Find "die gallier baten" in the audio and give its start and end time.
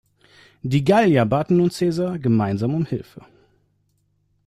0.63-1.57